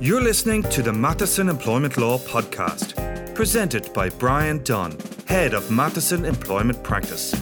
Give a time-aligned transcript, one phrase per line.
[0.00, 6.24] You're listening to the Matheson Employment Law Podcast, presented by Bryan Dunne, Head of Matheson
[6.24, 7.32] Employment Practice.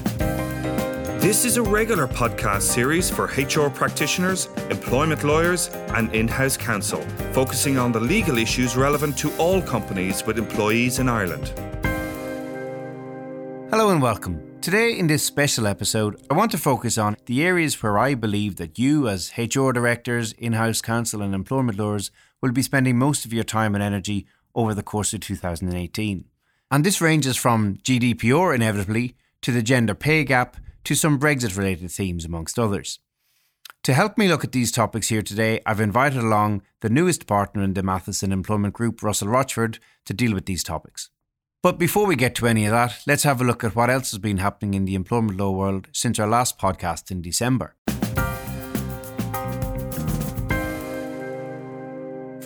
[1.21, 7.03] This is a regular podcast series for HR practitioners, employment lawyers, and in house counsel,
[7.33, 11.53] focusing on the legal issues relevant to all companies with employees in Ireland.
[13.69, 14.41] Hello and welcome.
[14.63, 18.57] Today, in this special episode, I want to focus on the areas where I believe
[18.57, 22.11] that you, as HR directors, in house counsel, and employment lawyers,
[22.47, 26.25] will be spending most of your time and energy over the course of 2018.
[26.71, 31.91] And this ranges from GDPR, inevitably, to the gender pay gap, to some Brexit related
[31.91, 33.01] themes, amongst others.
[33.83, 37.63] To help me look at these topics here today, I've invited along the newest partner
[37.63, 41.11] in the Matheson Employment Group, Russell Rochford, to deal with these topics.
[41.63, 44.13] But before we get to any of that, let's have a look at what else
[44.13, 47.75] has been happening in the employment law world since our last podcast in December.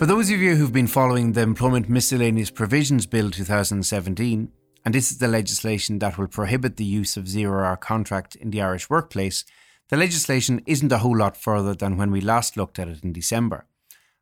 [0.01, 4.51] For those of you who've been following the Employment Miscellaneous Provisions Bill 2017,
[4.83, 8.49] and this is the legislation that will prohibit the use of zero hour contract in
[8.49, 9.45] the Irish workplace,
[9.89, 13.13] the legislation isn't a whole lot further than when we last looked at it in
[13.13, 13.67] December.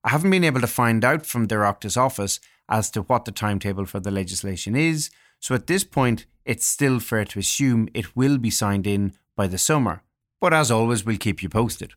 [0.04, 3.32] I haven't been able to find out from the Oireachtas office as to what the
[3.32, 5.10] timetable for the legislation is,
[5.40, 9.48] so at this point, it's still fair to assume it will be signed in by
[9.48, 10.04] the summer.
[10.42, 11.94] But as always, we'll keep you posted.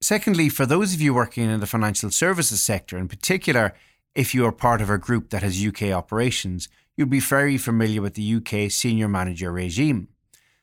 [0.00, 3.74] Secondly, for those of you working in the financial services sector, in particular,
[4.14, 8.00] if you are part of a group that has UK operations, you'll be very familiar
[8.00, 10.08] with the UK senior manager regime.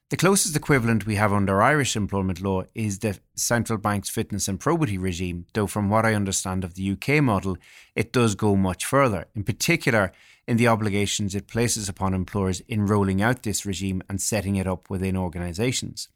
[0.10, 4.60] The closest equivalent we have under Irish employment law is the central bank's fitness and
[4.60, 7.58] probity regime, though, from what I understand of the UK model,
[7.96, 10.12] it does go much further, in particular
[10.48, 14.68] in the obligations it places upon employers in rolling out this regime and setting it
[14.68, 16.08] up within organisations.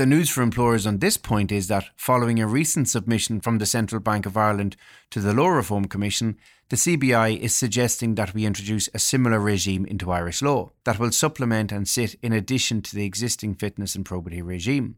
[0.00, 3.66] The news for employers on this point is that, following a recent submission from the
[3.66, 4.74] Central Bank of Ireland
[5.10, 6.38] to the Law Reform Commission,
[6.70, 11.12] the CBI is suggesting that we introduce a similar regime into Irish law that will
[11.12, 14.96] supplement and sit in addition to the existing fitness and probity regime.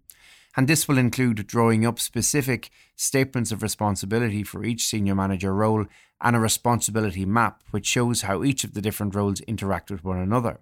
[0.57, 5.87] And this will include drawing up specific statements of responsibility for each senior manager role
[6.21, 10.19] and a responsibility map which shows how each of the different roles interact with one
[10.19, 10.61] another.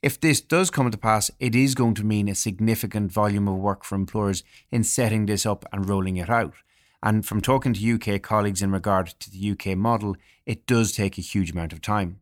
[0.00, 3.56] If this does come to pass, it is going to mean a significant volume of
[3.56, 6.54] work for employers in setting this up and rolling it out.
[7.02, 10.16] And from talking to UK colleagues in regard to the UK model,
[10.46, 12.20] it does take a huge amount of time.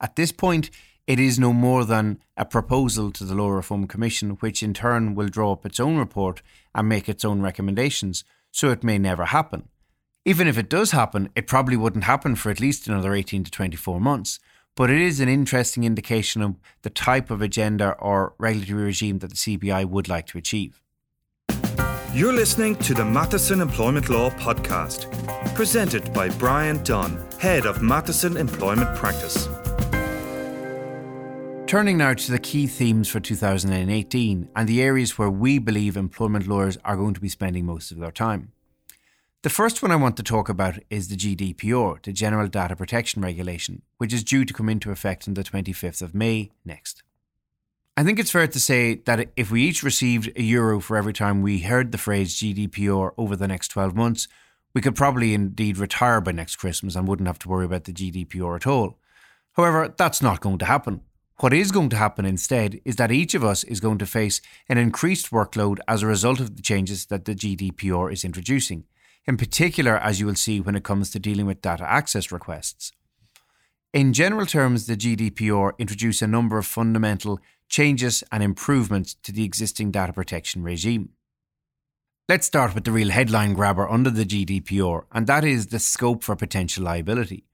[0.00, 0.70] At this point,
[1.08, 5.14] it is no more than a proposal to the Law Reform Commission, which in turn
[5.14, 6.40] will draw up its own report
[6.74, 9.68] and make its own recommendations, so it may never happen.
[10.24, 13.50] Even if it does happen, it probably wouldn't happen for at least another 18 to
[13.50, 14.40] 24 months
[14.76, 19.30] but it is an interesting indication of the type of agenda or regulatory regime that
[19.30, 20.80] the CBI would like to achieve.
[22.12, 25.10] You're listening to the Matheson Employment Law Podcast,
[25.54, 29.48] presented by Bryan Dunne, Head of Matheson Employment Practice.
[31.66, 36.46] Turning now to the key themes for 2018 and the areas where we believe employment
[36.46, 38.52] lawyers are going to be spending most of their time.
[39.46, 43.22] The first one I want to talk about is the GDPR, the General Data Protection
[43.22, 47.04] Regulation, which is due to come into effect on the 25th of May next.
[47.96, 51.12] I think it's fair to say that if we each received a euro for every
[51.12, 54.26] time we heard the phrase GDPR over the next 12 months,
[54.74, 57.92] we could probably indeed retire by next Christmas and wouldn't have to worry about the
[57.92, 58.98] GDPR at all.
[59.52, 61.02] However, that's not going to happen.
[61.36, 64.40] What is going to happen instead is that each of us is going to face
[64.68, 68.86] an increased workload as a result of the changes that the GDPR is introducing
[69.26, 72.92] in particular, as you will see when it comes to dealing with data access requests.
[73.92, 79.44] In general terms, the GDPR introduced a number of fundamental changes and improvements to the
[79.44, 81.10] existing data protection regime.
[82.28, 86.24] Let's start with the real headline grabber under the GDPR, and that is the scope
[86.24, 87.44] for potential liability.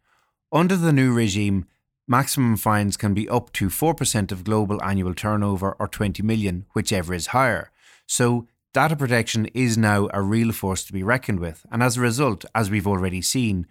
[0.50, 1.66] Under the new regime,
[2.08, 7.14] maximum fines can be up to 4% of global annual turnover or 20 million, whichever
[7.14, 7.70] is higher.
[8.06, 12.00] So Data protection is now a real force to be reckoned with, and as a
[12.00, 13.66] result, as we've already seen,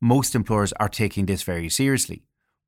[0.00, 2.22] most employers are taking this very seriously.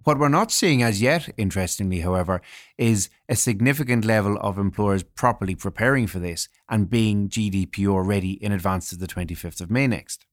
[0.05, 2.43] What we're not seeing as yet, interestingly, however,
[2.77, 8.53] is a significant level of employers properly preparing for this and being GDPR ready in
[8.53, 10.27] advance of the 25th of May next.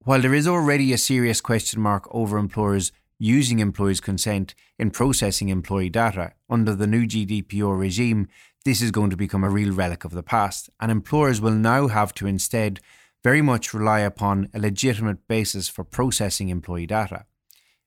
[0.00, 5.50] While there is already a serious question mark over employers using employees' consent in processing
[5.50, 8.28] employee data under the new GDPR regime,
[8.64, 11.88] this is going to become a real relic of the past, and employers will now
[11.88, 12.80] have to instead
[13.22, 17.26] very much rely upon a legitimate basis for processing employee data.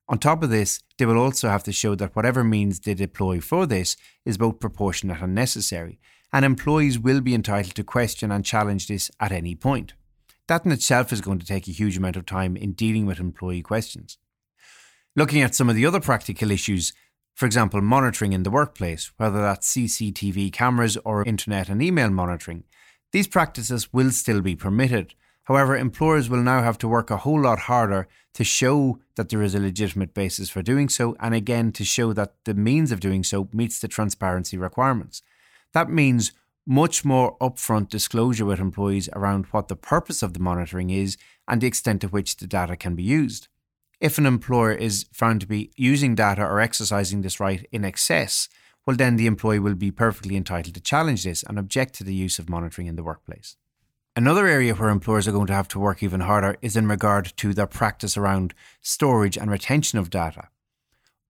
[0.08, 3.42] On top of this, they will also have to show that whatever means they deploy
[3.42, 6.00] for this is both proportionate and necessary,
[6.32, 9.94] and employees will be entitled to question and challenge this at any point.
[10.48, 13.20] that in itself is going to take a huge amount of time in dealing with
[13.20, 14.18] employee questions.
[15.16, 16.94] Looking at some of the other practical issues,
[17.38, 22.64] for example, monitoring in the workplace, whether that's CCTV cameras or internet and email monitoring,
[23.12, 25.14] these practices will still be permitted.
[25.44, 29.44] However, employers will now have to work a whole lot harder to show that there
[29.44, 33.00] is a legitimate basis for doing so, and again to show that the means of
[33.00, 35.22] doing so meets the transparency requirements.
[35.74, 36.32] That means
[36.66, 41.18] much more upfront disclosure with employees around what the purpose of the monitoring is
[41.48, 43.48] and the extent to which the data can be used.
[44.00, 48.48] If an employer is found to be using data or exercising this right in excess,
[48.86, 52.14] well, then the employee will be perfectly entitled to challenge this and object to the
[52.14, 53.58] use of monitoring in the workplace.
[54.16, 57.34] Another area where employers are going to have to work even harder is in regard
[57.38, 60.50] to their practice around storage and retention of data.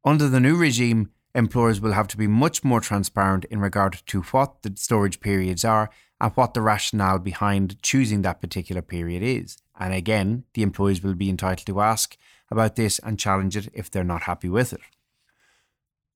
[0.03, 4.21] Under the new regime, employers will have to be much more transparent in regard to
[4.23, 9.57] what the storage periods are and what the rationale behind choosing that particular period is.
[9.79, 12.17] And again, the employees will be entitled to ask
[12.49, 14.81] about this and challenge it if they're not happy with it.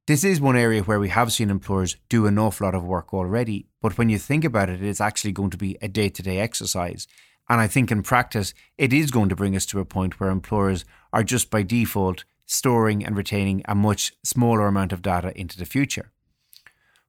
[0.07, 3.13] This is one area where we have seen employers do an awful lot of work
[3.13, 6.23] already, but when you think about it, it's actually going to be a day to
[6.23, 7.07] day exercise.
[7.47, 10.29] And I think in practice, it is going to bring us to a point where
[10.29, 15.57] employers are just by default storing and retaining a much smaller amount of data into
[15.57, 16.11] the future.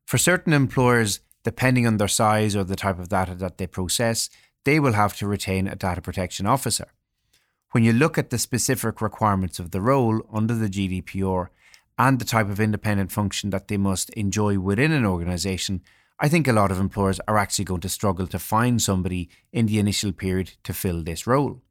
[0.05, 4.31] For certain employers, depending on their size or the type of data that they process,
[4.65, 6.93] they will have to retain a data protection officer.
[7.73, 11.49] When you look at the specific requirements of the role under the GDPR
[11.99, 15.81] and the type of independent function that they must enjoy within an organisation,
[16.21, 19.65] I think a lot of employers are actually going to struggle to find somebody in
[19.67, 21.63] the initial period to fill this role.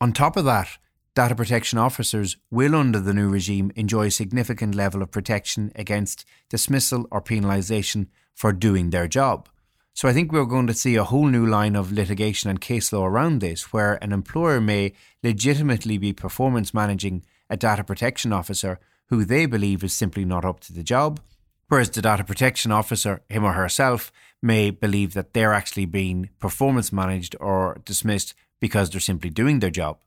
[0.00, 0.76] On top of that,
[1.14, 6.24] data protection officers will, under the new regime, enjoy a significant level of protection against
[6.48, 9.48] dismissal or penalisation for doing their job.
[9.94, 12.92] So I think we're going to see a whole new line of litigation and case
[12.92, 18.80] law around this, where an employer may legitimately be performance managing a data protection officer
[19.08, 21.20] who they believe is simply not up to the job,
[21.68, 24.10] whereas the data protection officer, him or herself,
[24.40, 29.70] may believe that they're actually being performance managed or dismissed because they're simply doing their
[29.70, 29.98] job.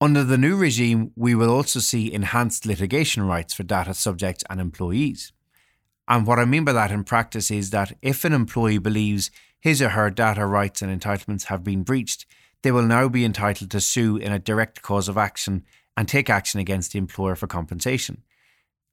[0.00, 4.60] Under the new regime, we will also see enhanced litigation rights for data subjects and
[4.60, 5.32] employees.
[6.06, 9.30] And what I mean by that in practice is that if an employee believes
[9.60, 12.26] his or her data rights and entitlements have been breached,
[12.62, 15.64] they will now be entitled to sue in a direct cause of action
[15.96, 18.22] and take action against the employer for compensation.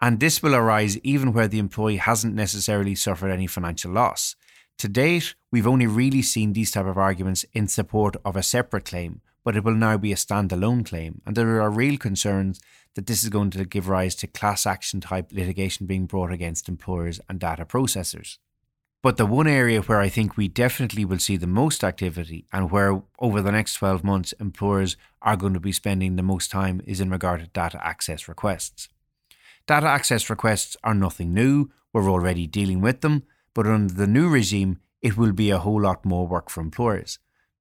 [0.02, 4.36] And this will arise even where the employee hasn't necessarily suffered any financial loss.
[4.80, 8.86] To date, we've only really seen these type of arguments in support of a separate
[8.86, 12.60] claim, but it will now be a standalone claim, and there are real concerns
[12.96, 16.70] that this is going to give rise to class action type litigation being brought against
[16.70, 18.38] employers and data processors.
[19.04, 22.70] But the one area where I think we definitely will see the most activity and
[22.70, 26.82] where over the next 12 months employers are going to be spending the most time
[26.86, 28.90] is in regard to data access requests.
[29.66, 33.24] Data access requests are nothing new, we're already dealing with them,
[33.56, 37.18] but under the new regime, it will be a whole lot more work for employers.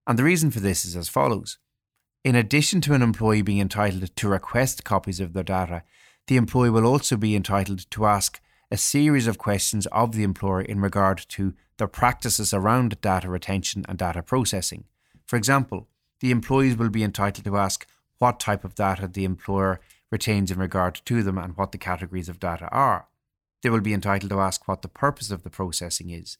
[0.06, 1.58] And the reason for this is as follows.
[2.22, 5.84] In addition to an employee being entitled to request copies of their data,
[6.26, 8.40] the employee will also be entitled to ask
[8.70, 13.86] a series of questions of the employer in regard to their practices around data retention
[13.88, 14.84] and data processing.
[15.24, 15.88] For example,
[16.20, 17.86] the employees will be entitled to ask
[18.18, 22.28] what type of data the employer retains in regard to them and what the categories
[22.28, 23.08] of data are.
[23.62, 26.36] They will be entitled to ask what the purpose of the processing is.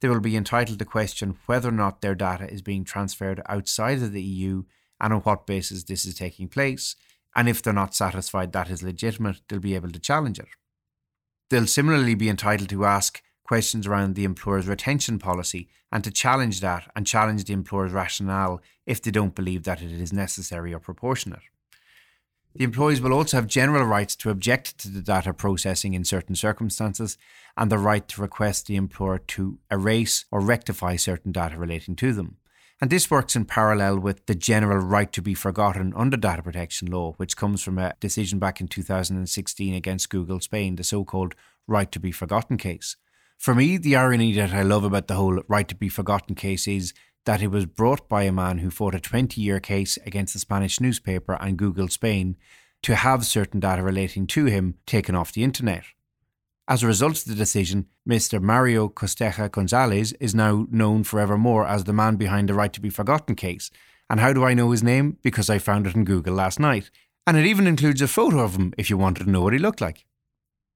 [0.00, 4.02] They will be entitled to question whether or not their data is being transferred outside
[4.02, 4.64] of the EU
[5.02, 6.96] and on what basis this is taking place.
[7.34, 10.48] And if they're not satisfied that is legitimate, they'll be able to challenge it.
[11.50, 16.60] They'll similarly be entitled to ask questions around the employer's retention policy and to challenge
[16.60, 20.78] that and challenge the employer's rationale if they don't believe that it is necessary or
[20.78, 21.42] proportionate.
[22.54, 26.34] The employees will also have general rights to object to the data processing in certain
[26.34, 27.16] circumstances
[27.56, 32.12] and the right to request the employer to erase or rectify certain data relating to
[32.12, 32.36] them.
[32.82, 36.90] And this works in parallel with the general right to be forgotten under data protection
[36.90, 41.36] law, which comes from a decision back in 2016 against Google Spain, the so called
[41.68, 42.96] right to be forgotten case.
[43.38, 46.66] For me, the irony that I love about the whole right to be forgotten case
[46.66, 46.92] is
[47.24, 50.40] that it was brought by a man who fought a 20 year case against the
[50.40, 52.36] Spanish newspaper and Google Spain
[52.82, 55.84] to have certain data relating to him taken off the internet.
[56.72, 58.40] As a result of the decision, Mr.
[58.40, 62.88] Mario Costeja Gonzalez is now known forevermore as the man behind the Right to Be
[62.88, 63.70] Forgotten case.
[64.08, 65.18] And how do I know his name?
[65.20, 66.90] Because I found it in Google last night.
[67.26, 69.58] And it even includes a photo of him if you wanted to know what he
[69.58, 70.06] looked like.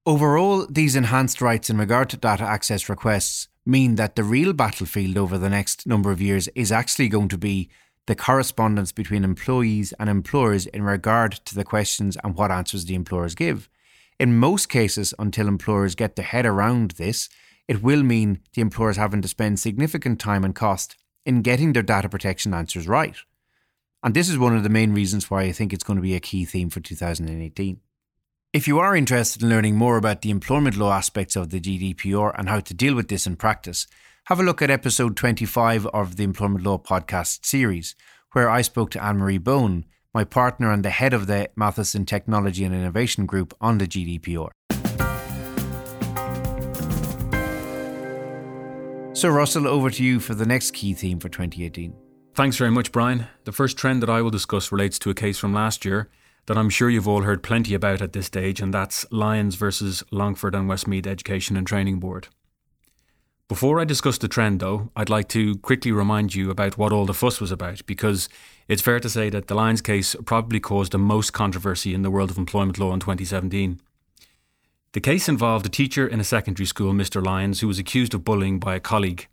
[0.04, 5.16] Overall, these enhanced rights in regard to data access requests mean that the real battlefield
[5.16, 7.70] over the next number of years is actually going to be
[8.06, 12.94] the correspondence between employees and employers in regard to the questions and what answers the
[12.94, 13.70] employers give.
[14.18, 17.28] In most cases, until employers get their head around this,
[17.68, 20.96] it will mean the employers having to spend significant time and cost
[21.26, 23.16] in getting their data protection answers right.
[24.02, 26.14] And this is one of the main reasons why I think it's going to be
[26.14, 27.80] a key theme for 2018.
[28.52, 32.32] If you are interested in learning more about the employment law aspects of the GDPR
[32.38, 33.86] and how to deal with this in practice,
[34.26, 37.94] have a look at episode 25 of the Employment Law podcast series,
[38.32, 39.84] where I spoke to Anne Marie Bohan,
[40.16, 44.48] my partner and the head of the Matheson Technology and Innovation Group on the GDPR.
[49.14, 51.94] So, Russell, over to you for the next key theme for 2018.
[52.34, 53.26] Thanks very much, Bryan.
[53.44, 56.08] The first trend that I will discuss relates to a case from last year
[56.46, 60.02] that I'm sure you've all heard plenty about at this stage, and that's Lyons versus
[60.10, 62.28] Longford and Westmeath Education and Training Board.
[63.48, 67.06] Before I discuss the trend, though, I'd like to quickly remind you about what all
[67.06, 68.28] the fuss was about, because
[68.66, 72.10] it's fair to say that the Lyons case probably caused the most controversy in the
[72.10, 73.80] world of employment law in 2017.
[74.94, 77.24] The case involved a teacher in a secondary school, Mr.
[77.24, 79.28] Lyons, who was accused of bullying by a colleague.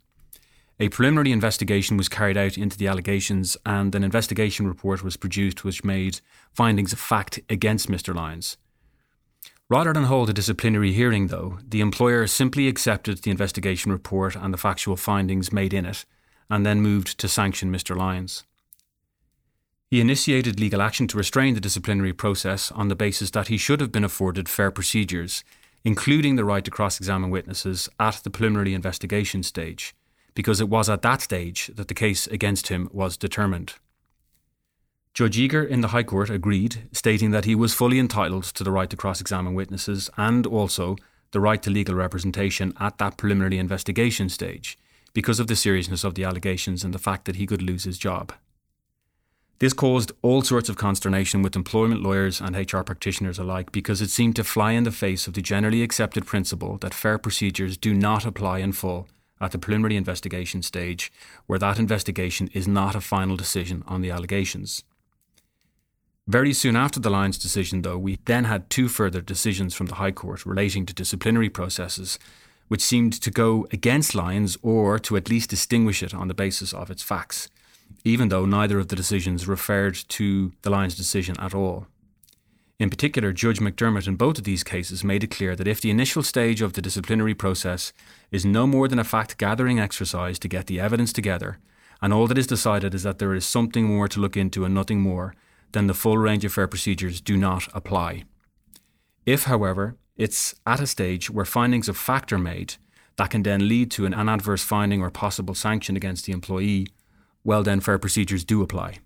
[0.78, 5.64] A preliminary investigation was carried out into the allegations, and an investigation report was produced
[5.64, 6.20] which made
[6.52, 8.14] findings of fact against Mr.
[8.14, 8.58] Lyons.
[9.70, 14.52] Rather than hold a disciplinary hearing, though, the employer simply accepted the investigation report and
[14.52, 16.04] the factual findings made in it,
[16.50, 17.96] and then moved to sanction Mr.
[17.96, 18.44] Lyons.
[19.90, 23.80] He initiated legal action to restrain the disciplinary process on the basis that he should
[23.80, 25.44] have been afforded fair procedures,
[25.84, 29.94] including the right to cross examine witnesses at the preliminary investigation stage
[30.34, 33.74] because it was at that stage that the case against him was determined.
[35.14, 38.72] Judge Eagar in the High Court agreed, stating that he was fully entitled to the
[38.72, 40.96] right to cross examine witnesses and also
[41.30, 44.76] the right to legal representation at that preliminary investigation stage
[45.12, 47.96] because of the seriousness of the allegations and the fact that he could lose his
[47.96, 48.32] job.
[49.60, 54.10] This caused all sorts of consternation with employment lawyers and HR practitioners alike because it
[54.10, 57.94] seemed to fly in the face of the generally accepted principle that fair procedures do
[57.94, 59.06] not apply in full
[59.40, 61.12] at the preliminary investigation stage,
[61.46, 64.82] where that investigation is not a final decision on the allegations.
[66.26, 69.96] Very soon after the Lyons decision, though, we then had two further decisions from the
[69.96, 72.18] High Court relating to disciplinary processes,
[72.68, 76.72] which seemed to go against Lyons or to at least distinguish it on the basis
[76.72, 77.48] of its facts,
[78.04, 81.88] even though neither of the decisions referred to the Lyons decision at all.
[82.78, 85.90] In particular, Judge McDermott in both of these cases made it clear that if the
[85.90, 87.92] initial stage of the disciplinary process
[88.32, 91.58] is no more than a fact gathering exercise to get the evidence together,
[92.00, 94.74] and all that is decided is that there is something more to look into and
[94.74, 95.34] nothing more,
[95.74, 98.24] then the full range of fair procedures do not apply.
[99.26, 102.76] If, however, it's at a stage where findings of fact are made
[103.16, 106.86] that can then lead to an, adverse finding or possible sanction against the employee,
[107.44, 108.98] well, then fair procedures do apply.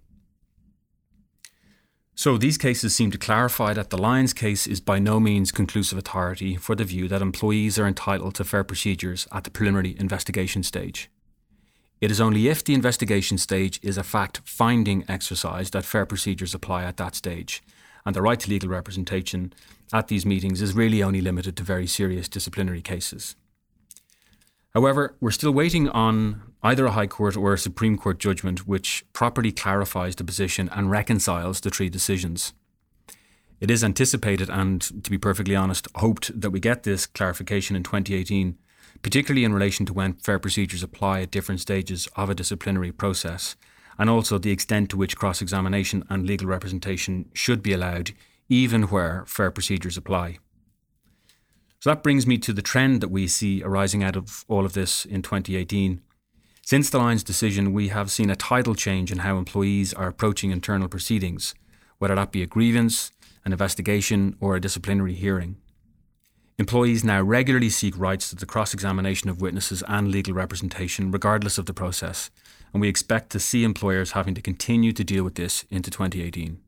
[2.15, 5.99] So these cases seem to clarify that the Lyons case is by no means conclusive
[5.99, 10.63] authority for the view that employees are entitled to fair procedures at the preliminary investigation
[10.63, 11.11] stage.
[12.01, 16.55] It is only if the investigation stage is a fact finding exercise that fair procedures
[16.55, 17.63] apply at that stage,
[18.07, 19.53] and the right to legal representation
[19.93, 23.35] at these meetings is really only limited to very serious disciplinary cases.
[24.75, 29.05] However, we're still waiting on either a High Court or a Supreme Court judgment which
[29.13, 32.53] properly clarifies the position and reconciles the three decisions.
[33.61, 37.83] It is anticipated and, to be perfectly honest, hoped that we get this clarification in
[37.83, 38.57] 2018,
[39.03, 43.57] particularly in relation to when fair procedures apply at different stages of a disciplinary process,
[43.99, 48.13] and also the extent to which cross examination and legal representation should be allowed,
[48.49, 50.39] even where fair procedures apply.
[51.81, 54.73] So that brings me to the trend that we see arising out of all of
[54.73, 56.01] this in 2018.
[56.63, 60.51] Since the Lyons decision, we have seen a tidal change in how employees are approaching
[60.51, 61.55] internal proceedings,
[61.99, 63.13] whether that be a grievance,
[63.45, 65.57] an investigation, or a disciplinary hearing.
[66.61, 71.57] Employees now regularly seek rights to the cross examination of witnesses and legal representation, regardless
[71.57, 72.31] of the process,
[72.73, 76.59] and we expect to see employers having to continue to deal with this into 2018.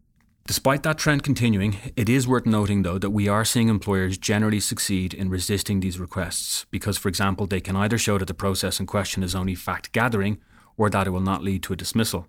[0.47, 4.61] Despite that trend continuing, it is worth noting, though, that we are seeing employers generally
[4.61, 8.79] succeed in resisting these requests because, for example, they can either show that the process
[8.79, 10.39] in question is only fact gathering
[10.77, 12.29] or that it will not lead to a dismissal.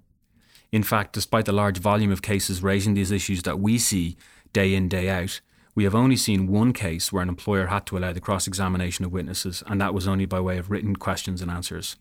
[0.72, 4.18] In fact, despite the large volume of cases raising these issues that we see
[4.52, 5.42] day in, day out,
[5.74, 9.06] we have only seen one case where an employer had to allow the cross examination
[9.06, 11.96] of witnesses, and that was only by way of written questions and answers.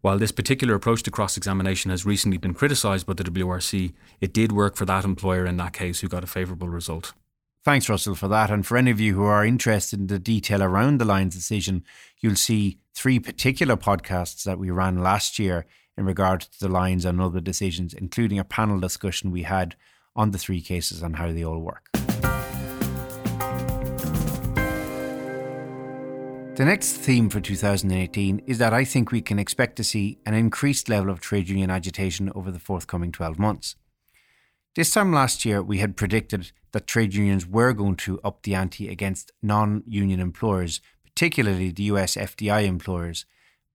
[0.00, 4.32] While this particular approach to cross examination has recently been criticised by the WRC, it
[4.32, 7.12] did work for that employer in that case who got a favourable result.
[7.62, 8.50] Thanks, Russell, for that.
[8.50, 11.84] And for any of you who are interested in the detail around the Lyons decision,
[12.18, 15.66] you'll see three particular podcasts that we ran last year
[15.98, 19.76] in regard to the Lyons and other decisions, including a panel discussion we had
[20.16, 21.90] on the three cases and how they all work.
[26.60, 30.34] The next theme for 2018 is that I think we can expect to see an
[30.34, 33.76] increased level of trade union agitation over the forthcoming 12 months.
[34.76, 38.54] This time last year, we had predicted that trade unions were going to up the
[38.54, 43.24] ante against non union employers, particularly the US FDI employers,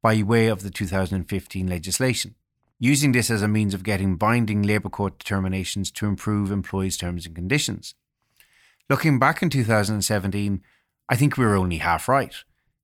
[0.03, 2.35] by way of the 2015 legislation,
[2.77, 7.25] using this as a means of getting binding labour court determinations to improve employees' terms
[7.25, 7.95] and conditions.
[8.91, 10.61] Looking back in 2017,
[11.09, 12.35] I think we were only half right.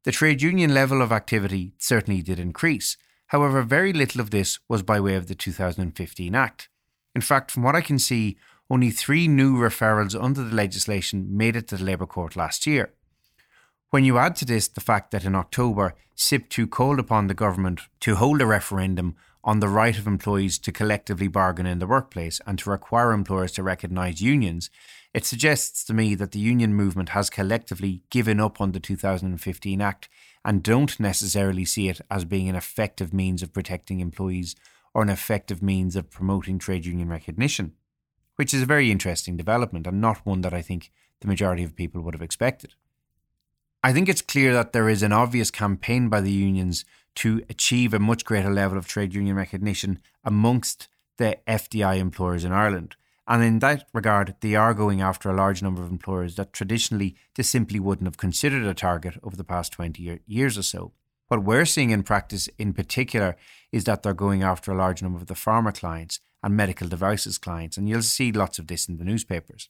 [0.04, 2.98] The trade union level of activity certainly did increase.
[3.28, 6.70] However, very little of this was by way of the 2015 Act.
[7.14, 8.38] In fact, from what I can see,
[8.70, 12.94] only three new referrals under the legislation made it to the Labour Court last year.
[13.92, 17.82] When you add to this the fact that in October, SIPTU called upon the government
[18.00, 22.40] to hold a referendum on the right of employees to collectively bargain in the workplace
[22.48, 24.70] and to require employers to recognise unions,
[25.14, 29.82] it suggests to me that the union movement has collectively given up on the 2015
[29.82, 30.10] Act
[30.46, 34.56] and don't necessarily see it as being an effective means of protecting employees
[34.94, 37.74] or an effective means of promoting trade union recognition,
[38.36, 41.76] which is a very interesting development and not one that I think the majority of
[41.76, 42.74] people would have expected.
[43.84, 47.94] I think it's clear that there is an obvious campaign by the unions to achieve
[47.94, 50.88] a much greater level of trade union recognition amongst
[51.18, 52.96] the FDI employers in Ireland.
[53.32, 57.16] And in that regard, they are going after a large number of employers that traditionally
[57.36, 60.92] they simply wouldn't have considered a target over the past 20 years or so.
[61.30, 63.38] What we're seeing in practice in particular
[63.72, 67.38] is that they're going after a large number of the pharma clients and medical devices
[67.38, 69.70] clients, and you'll see lots of this in the newspapers.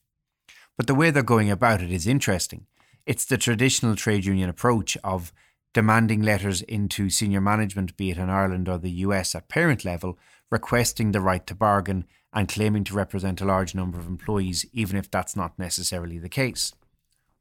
[0.75, 2.65] But the way they're going about it is interesting.
[3.06, 5.32] It's the traditional trade union approach of
[5.72, 10.18] demanding letters into senior management, be it in Ireland or the US at parent level,
[10.50, 14.95] requesting the right to bargain and claiming to represent a large number of employees, even
[14.95, 16.74] if that's not necessarily the case.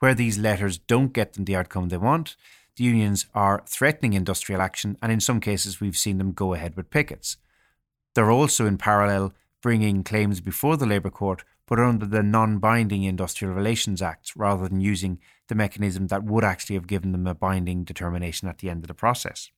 [0.01, 2.37] Where these letters don't get them the outcome they want,
[2.77, 6.77] the unions are threatening industrial action, and in some cases, we've seen them go ahead
[6.77, 7.37] with pickets.
[8.15, 13.05] They're also, in parallel, bringing claims before the Labour Court, but under the non binding
[13.05, 17.35] Industrial Relations Acts rather than using the mechanism that would actually have given them a
[17.35, 19.51] binding determination at the end of the process.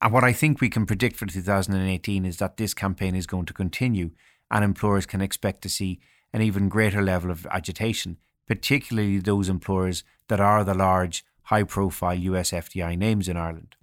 [0.00, 3.46] And what I think we can predict for 2018 is that this campaign is going
[3.46, 4.10] to continue
[4.50, 6.00] and employers can expect to see
[6.32, 12.14] an even greater level of agitation, particularly those employers that are the large, high profile
[12.14, 13.76] US FDI names in Ireland.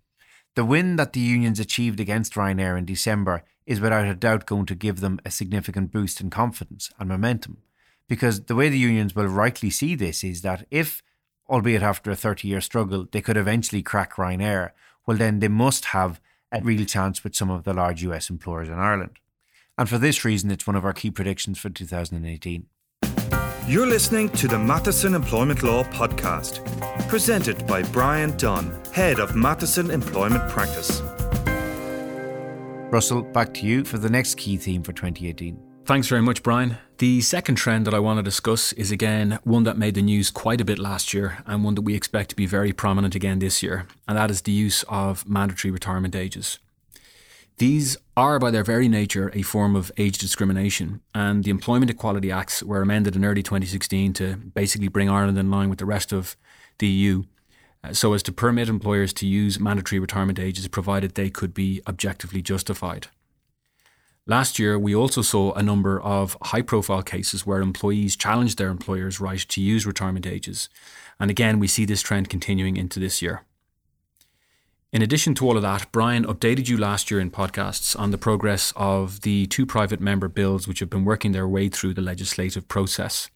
[0.55, 4.65] The win that the unions achieved against Ryanair in December is without a doubt going
[4.67, 7.57] to give them a significant boost in confidence and momentum.
[8.07, 11.01] Because the way the unions will rightly see this is that if,
[11.49, 14.71] albeit after a 30 year struggle, they could eventually crack Ryanair,
[15.07, 16.21] well, then they must have
[16.51, 19.17] a real chance with some of the large US employers in Ireland.
[19.77, 22.67] And for this reason, it's one of our key predictions for 2018.
[23.67, 26.63] You're listening to the Matheson Employment Law Podcast,
[27.07, 31.01] presented by Bryan Dunne, Head of Matheson Employment Practice.
[32.91, 35.57] Russell, back to you for the next key theme for 2018.
[35.85, 36.77] Thanks very much, Bryan.
[36.99, 40.29] The second trend that I want to discuss is again one that made the news
[40.29, 43.39] quite a bit last year and one that we expect to be very prominent again
[43.39, 46.59] this year, and that is the use of mandatory retirement ages.
[47.57, 52.31] These are, by their very nature, a form of age discrimination, and the Employment Equality
[52.31, 56.11] Acts were amended in early 2016 to basically bring Ireland in line with the rest
[56.11, 56.35] of
[56.79, 57.23] the EU,
[57.83, 61.79] uh, so as to permit employers to use mandatory retirement ages provided they could be
[61.87, 63.07] objectively justified.
[64.25, 68.69] Last year, we also saw a number of high profile cases where employees challenged their
[68.69, 70.69] employer's right to use retirement ages,
[71.19, 73.43] and again, we see this trend continuing into this year.
[74.93, 78.17] In addition to all of that, Bryan updated you last year in podcasts on the
[78.19, 82.01] progress of the two private member bills which have been working their way through the
[82.01, 83.31] legislative process.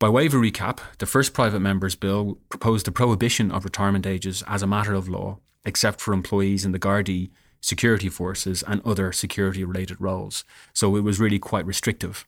[0.00, 4.04] By way of a recap, the first private members bill proposed the prohibition of retirement
[4.04, 8.82] ages as a matter of law, except for employees in the Gardaí, security forces, and
[8.84, 10.42] other security related roles.
[10.72, 12.26] So it was really quite restrictive.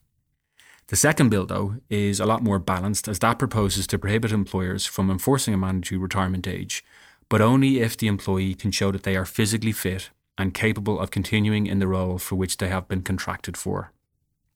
[0.87, 4.87] The second bill, though, is a lot more balanced as that proposes to prohibit employers
[4.87, 6.85] from enforcing a mandatory retirement age
[7.33, 11.11] but only if the employee can show that they are physically fit and capable of
[11.11, 13.91] continuing in the role for which they have been contracted for.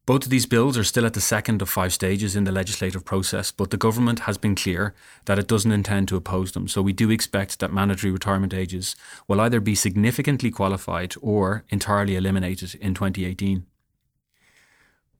[0.04, 3.02] Both of these bills are still at the second of five stages in the legislative
[3.02, 4.92] process, but the government has been clear
[5.24, 6.68] that it doesn't intend to oppose them.
[6.68, 8.94] So we do expect that mandatory retirement ages
[9.26, 13.64] will either be significantly qualified or entirely eliminated in 2018.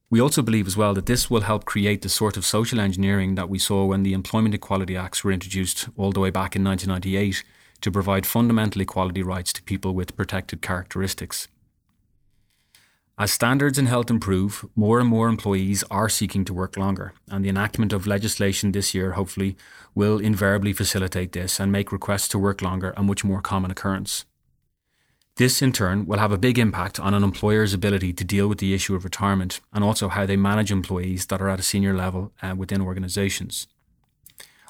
[0.09, 3.35] We also believe as well that this will help create the sort of social engineering
[3.35, 6.63] that we saw when the Employment Equality Acts were introduced all the way back in
[6.63, 7.43] 1998
[7.81, 11.49] to provide fundamental equality rights to people with protected characteristics.
[13.19, 17.45] As standards in health improve, more and more employees are seeking to work longer, and
[17.45, 19.57] the enactment of legislation this year hopefully
[19.95, 24.27] will invariably facilitate this and make requests to work longer a much more common occurrence.
[25.37, 28.57] This, in turn, will have a big impact on an employer's ability to deal with
[28.57, 31.95] the issue of retirement and also how they manage employees that are at a senior
[31.95, 33.67] level uh, within organisations.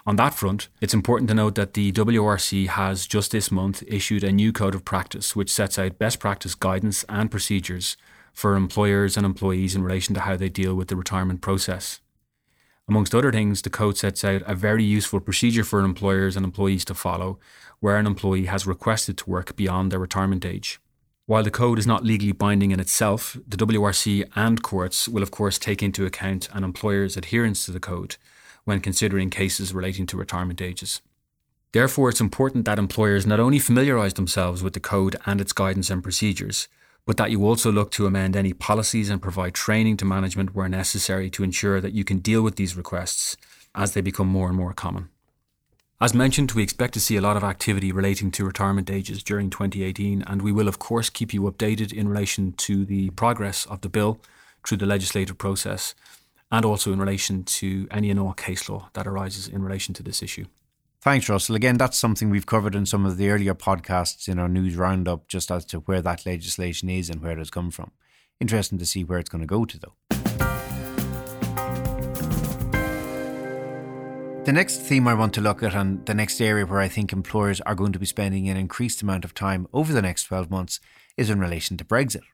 [0.04, 4.24] On that front, it's important to note that the WRC has just this month issued
[4.24, 7.96] a new code of practice which sets out best practice guidance and procedures
[8.32, 12.00] for employers and employees in relation to how they deal with the retirement process.
[12.88, 16.84] Amongst other things, the code sets out a very useful procedure for employers and employees
[16.84, 17.38] to follow
[17.80, 20.80] where an employee has requested to work beyond their retirement age.
[21.26, 25.32] While the code is not legally binding in itself, the WRC and courts will, of
[25.32, 28.16] course, take into account an employer's adherence to the code
[28.64, 31.02] when considering cases relating to retirement ages.
[31.72, 35.90] Therefore, it's important that employers not only familiarise themselves with the code and its guidance
[35.90, 36.68] and procedures,
[37.06, 40.68] but that you also look to amend any policies and provide training to management where
[40.68, 43.36] necessary to ensure that you can deal with these requests
[43.74, 45.08] as they become more and more common.
[45.98, 49.48] As mentioned, we expect to see a lot of activity relating to retirement ages during
[49.48, 53.80] 2018, and we will, of course, keep you updated in relation to the progress of
[53.80, 54.20] the bill
[54.66, 55.94] through the legislative process
[56.50, 60.02] and also in relation to any and all case law that arises in relation to
[60.02, 60.44] this issue.
[61.06, 61.54] Thanks, Russell.
[61.54, 65.28] Again, that's something we've covered in some of the earlier podcasts in our news roundup,
[65.28, 67.92] just as to where that legislation is and where it has come from.
[68.40, 69.94] Interesting to see where it's going to go to, though.
[74.42, 77.12] The next theme I want to look at, and the next area where I think
[77.12, 80.50] employers are going to be spending an increased amount of time over the next 12
[80.50, 80.80] months,
[81.16, 82.24] is in relation to Brexit.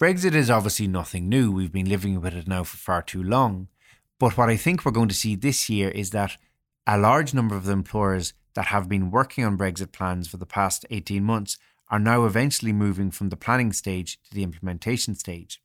[0.00, 1.52] Brexit is obviously nothing new.
[1.52, 3.68] We've been living with it now for far too long.
[4.18, 6.38] But what I think we're going to see this year is that
[6.90, 10.46] a large number of the employers that have been working on Brexit plans for the
[10.46, 11.58] past 18 months
[11.90, 15.60] are now eventually moving from the planning stage to the implementation stage.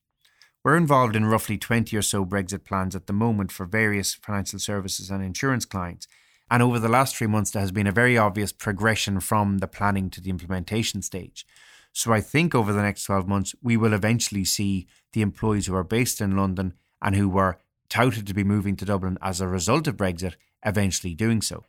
[0.66, 4.60] We're involved in roughly 20 or so Brexit plans at the moment for various financial
[4.60, 6.10] services and insurance clients.
[6.52, 9.68] And over the last three months, there has been a very obvious progression from the
[9.68, 11.48] planning to the implementation stage.
[11.94, 15.76] So I think over the next 12 months, we will eventually see the employees who
[15.76, 19.48] are based in London and who were touted to be moving to Dublin as a
[19.48, 20.34] result of Brexit
[20.66, 21.64] eventually doing so.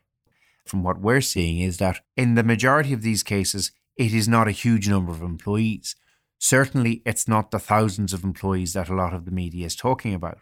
[0.65, 4.47] From what we're seeing is that in the majority of these cases, it is not
[4.47, 5.95] a huge number of employees.
[6.39, 10.13] Certainly, it's not the thousands of employees that a lot of the media is talking
[10.13, 10.39] about.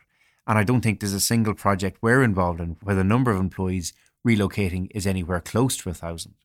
[0.48, 3.40] And I don't think there's a single project we're involved in where the number of
[3.40, 3.94] employees
[4.28, 6.36] relocating is anywhere close to a thousand.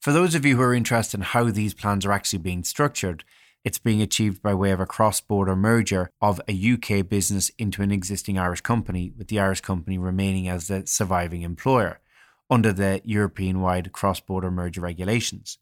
[0.00, 3.24] For those of you who are interested in how these plans are actually being structured,
[3.64, 7.82] it's being achieved by way of a cross border merger of a UK business into
[7.82, 12.00] an existing Irish company, with the Irish company remaining as the surviving employer
[12.48, 15.58] under the European wide cross border merger regulations.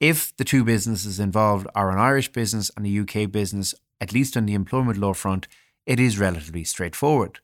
[0.00, 4.36] If the two businesses involved are an Irish business and a UK business, at least
[4.36, 5.46] on the employment law front,
[5.86, 7.38] it is relatively straightforward.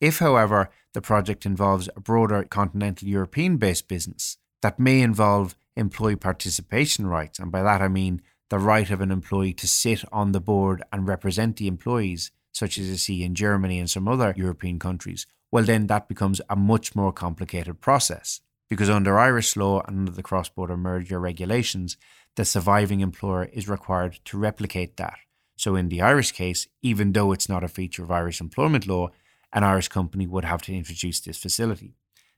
[0.00, 6.16] If, however, the project involves a broader continental European based business that may involve employee
[6.16, 10.32] participation rights, and by that I mean the right of an employee to sit on
[10.32, 14.34] the board and represent the employees, such as you see in Germany and some other
[14.36, 18.40] European countries, well, then that becomes a much more complicated process.
[18.68, 21.96] Because under Irish law and under the cross border merger regulations,
[22.36, 25.18] the surviving employer is required to replicate that.
[25.56, 29.10] So, in the Irish case, even though it's not a feature of Irish employment law,
[29.52, 31.94] an Irish company would have to introduce this facility.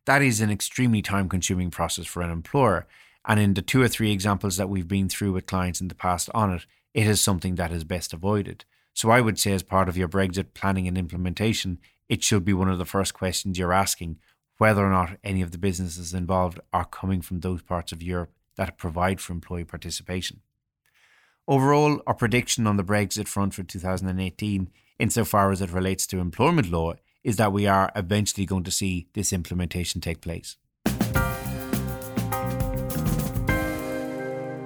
[0.06, 2.86] That is an extremely time consuming process for an employer,
[3.26, 5.94] and in the two or three examples that we've been through with clients in the
[5.94, 8.64] past on it, it is something that is best avoided.
[8.94, 12.52] So I would say, as part of your Brexit planning and implementation, it should be
[12.52, 14.18] one of the first questions you're asking
[14.58, 18.30] whether or not any of the businesses involved are coming from those parts of Europe
[18.56, 20.40] that provide for employee participation.
[21.48, 26.70] Overall, our prediction on the Brexit front for 2018, insofar as it relates to employment
[26.70, 30.56] law, is that we are eventually going to see this implementation take place.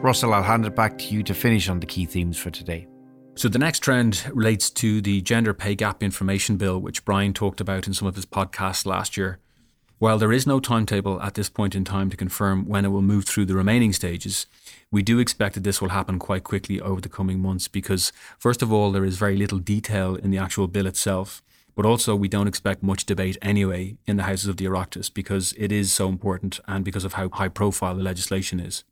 [0.07, 2.87] Russell, I'll hand it back to you to finish on the key themes for today.
[3.35, 7.61] So, the next trend relates to the Gender Pay Gap Information Bill, which Bryan talked
[7.61, 9.41] about in some of his podcasts last year.
[9.99, 13.03] While there is no timetable at this point in time to confirm when it will
[13.03, 14.47] move through the remaining stages,
[14.93, 18.63] we do expect that this will happen quite quickly over the coming months because, first
[18.63, 21.43] of all, there is very little detail in the actual bill itself.
[21.75, 25.53] But also, we don't expect much debate anyway in the Houses of the Oireachtas because
[25.59, 28.85] it is so important and because of how high profile the legislation is.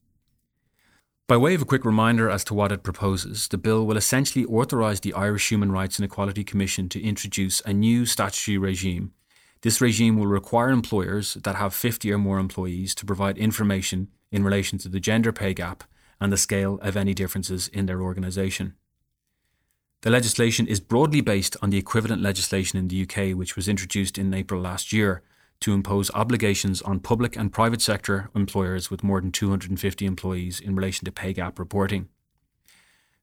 [1.26, 4.44] By way of a quick reminder as to what it proposes, the bill will essentially
[4.44, 9.14] authorise the Irish Human Rights and Equality Commission to introduce a new statutory regime
[9.62, 14.44] This regime will require employers that have 50 or more employees to provide information in
[14.44, 15.84] relation to the gender pay gap
[16.20, 18.74] and the scale of any differences in their organisation.
[20.02, 24.18] The legislation is broadly based on the equivalent legislation in the UK, which was introduced
[24.18, 25.22] in April last year
[25.60, 30.74] to impose obligations on public and private sector employers with more than 250 employees in
[30.74, 32.08] relation to pay gap reporting.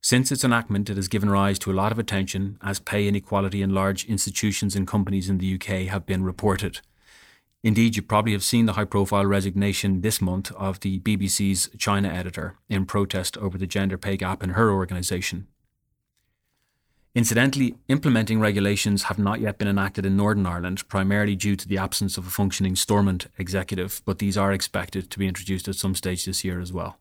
[0.02, 3.62] Since its enactment, it has given rise to a lot of attention as pay inequality
[3.62, 6.82] in large institutions and companies in the UK have been reported.
[7.64, 12.10] Indeed, you probably have seen the high profile resignation this month of the BBC's China
[12.10, 15.46] editor in protest over the gender pay gap in her organisation.
[17.14, 21.78] Incidentally, implementing regulations have not yet been enacted in Northern Ireland, primarily due to the
[21.78, 25.94] absence of a functioning Stormont executive, but these are expected to be introduced at some
[25.94, 26.98] stage this year as well.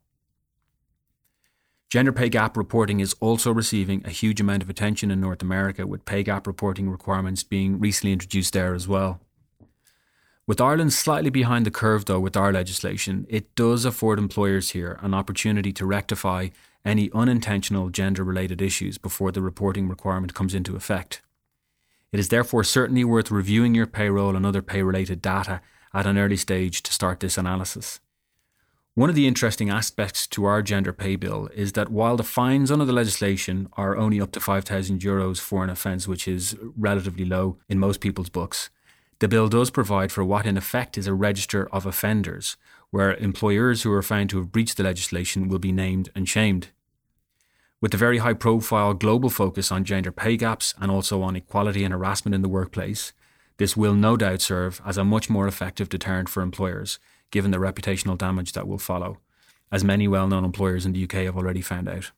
[1.91, 5.87] Gender pay gap reporting is also receiving a huge amount of attention in North America,
[5.87, 9.21] with pay gap reporting requirements being recently introduced there as well.
[10.45, 14.99] With Ireland slightly behind the curve, though, with our legislation, it does afford employers here
[15.03, 16.49] an opportunity to rectify
[16.85, 21.23] any unintentional gender related issues before the reporting requirement comes into effect.
[22.13, 25.61] It is therefore certainly worth reviewing your payroll and other pay related data
[25.95, 28.01] at an early stage to start this analysis.
[28.95, 32.71] One of the interesting aspects to our gender pay bill is that while the fines
[32.71, 37.25] under the legislation are only up to 5,000 euros for an offence, which is relatively
[37.25, 38.69] low in most people's books,
[39.21, 42.57] the bill does provide for what in effect is a register of offenders,
[42.91, 46.69] where employers who are found to have breached the legislation will be named and shamed.
[47.81, 51.85] With the very high profile global focus on gender pay gaps and also on equality
[51.85, 53.13] and harassment in the workplace,
[53.59, 56.99] this will no doubt serve as a much more effective deterrent for employers
[57.31, 59.19] given the reputational damage that will follow,
[59.71, 62.11] as many well known employers in the UK have already found out.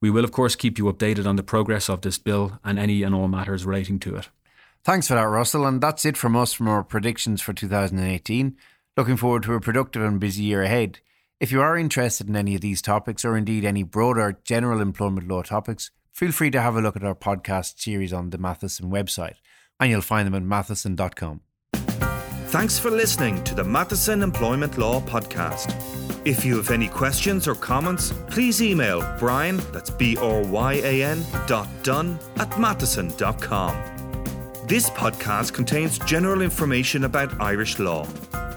[0.00, 3.04] We will, of course, keep you updated on the progress of this bill and any
[3.04, 4.28] and all matters relating to it.
[4.84, 5.66] Thanks for that, Russell.
[5.66, 8.56] And that's it from us from our predictions for 2018.
[8.96, 10.98] Looking forward to a productive and busy year ahead.
[11.40, 15.28] If you are interested in any of these topics, or indeed any broader general employment
[15.28, 18.90] law topics, feel free to have a look at our podcast series on the Matheson
[18.90, 19.36] website,
[19.80, 21.40] and you'll find them at matheson.com.
[22.52, 25.74] Thanks for listening to the Matheson Employment Law Podcast.
[26.24, 31.02] If you have any questions or comments, please email Bryan, that's B R Y A
[31.02, 34.01] N, dot Dunne at matheson.com.
[34.72, 38.08] This podcast contains general information about Irish law.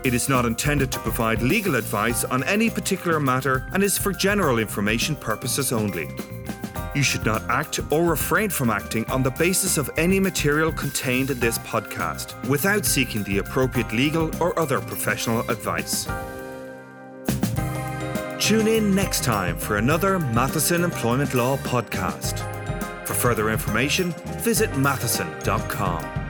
[0.05, 4.13] It is not intended to provide legal advice on any particular matter and is for
[4.13, 6.07] general information purposes only.
[6.95, 11.31] You should not act or refrain from acting on the basis of any material contained
[11.31, 16.05] in this podcast without seeking the appropriate legal or other professional advice.
[18.39, 22.54] Tune in next time for another Matheson Employment Law podcast.
[23.05, 26.24] For further information, visit matheson.com.